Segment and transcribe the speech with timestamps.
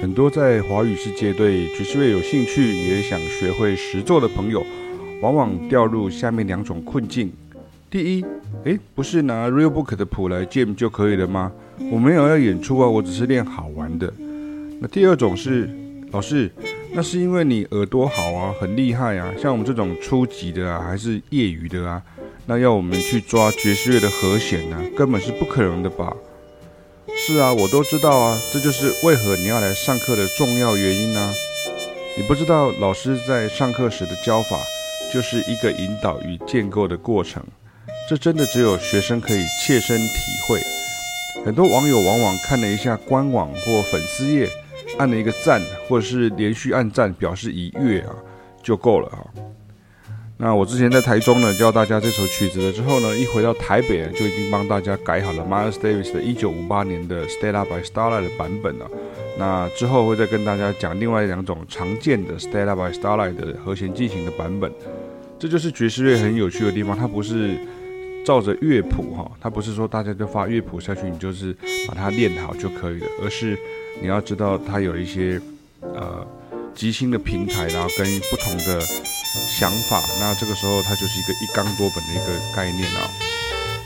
[0.00, 4.64] 很多在华语世界对爵士乐有兴趣，也想学会实作的朋友，
[5.20, 7.32] 往往掉入下面两种困境：
[7.90, 8.24] 第一，
[8.94, 11.50] 不是拿 Real Book 的谱来 jam 就可以了吗？
[11.90, 14.12] 我没有要演出啊，我只是练好玩的。
[14.78, 15.68] 那第二种是，
[16.14, 16.48] 老师，
[16.92, 19.34] 那是因为你耳朵好啊，很厉害啊。
[19.36, 22.00] 像我们这种初级的啊，还是业余的啊，
[22.46, 26.16] 那要我们去抓爵士乐的和弦呢，根本是不可能的吧？
[27.18, 31.34] 是啊，我都知道啊，这就是为何你要来上课的重要原因啊。
[32.16, 34.56] 你不知道老师在上课时的教法，
[35.12, 37.42] 就是一个引导与建构的过程，
[38.08, 40.14] 这真的只有学生可以切身体
[40.48, 40.60] 会。
[41.44, 44.48] 很多网友往往看了一下官网或粉丝页，
[44.98, 48.14] 按了一个赞，或者是连续按赞表示一阅啊，
[48.62, 49.24] 就够了啊。
[50.36, 58.90] 那我之前在台中呢教大家这首曲子了之后呢，一回到台北就已经帮大家改好了 Miles Davis 的1958年的 Stella by Starlight 的版本了。
[59.38, 64.70] 那之后会再跟大家讲另外两种常见的 Stella by Starlight 的和弦进行的版本。
[65.38, 67.56] 这就是爵士乐很有趣的地方，它不是
[68.24, 73.58] 照着乐谱哈，它不是说大家就发乐谱下去，你就是把它练好就可以了，而是
[74.00, 75.40] 你要知道它有一些
[75.80, 76.26] 呃
[76.74, 78.80] 即兴的平台，然后跟不同的。
[79.48, 83.10] 想法，那这个时候它就是一个一纲多本的一个概念啊。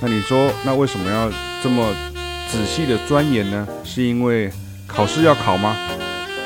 [0.00, 1.30] 那你说，那为什么要
[1.62, 1.94] 这么
[2.50, 3.64] 仔细的钻研呢？
[3.84, 4.50] 是因为
[4.88, 5.76] 考试要考吗？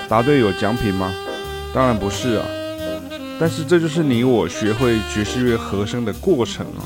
[0.07, 1.15] 答对有奖品吗？
[1.73, 2.47] 当然不是啊。
[3.41, 6.85] 但是这就是你我学会爵士乐和声的过程啊。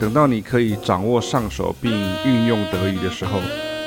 [0.00, 1.92] 等到你可以掌握上手并
[2.24, 3.42] 运用得宜的时候，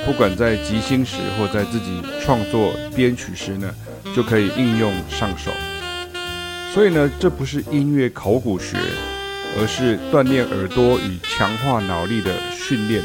[0.05, 3.73] 不管在即兴时或在自己创作编曲时呢，
[4.15, 5.51] 就可以应用上手。
[6.73, 8.77] 所以呢，这不是音乐考古学，
[9.57, 13.01] 而是锻炼耳朵与强化脑力的训练。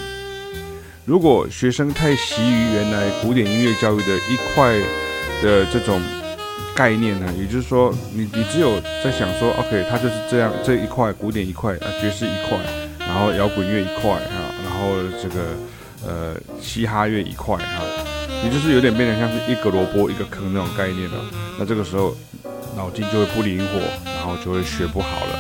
[1.07, 4.79] 如果学生太习于原来古典音乐教育的一块
[5.43, 6.01] 的这种
[6.75, 12.59] 概念呢，也就是说，你你只有在想说，OK，它就是这样，这一块古典一块啊，爵士一块，
[12.99, 15.57] 然后摇滚乐一块啊，然后这个
[16.07, 17.83] 呃嘻哈乐一块啊，
[18.45, 21.25] 你就是有点变得像是一个萝卜一个坑那种概念了。
[21.59, 22.17] 那这个时候。
[22.77, 25.40] 脑筋就会不灵活，然后就会学不好了。